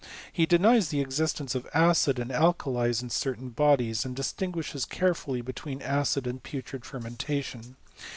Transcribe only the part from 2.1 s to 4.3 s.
and alkalies in cer* tain bodies, and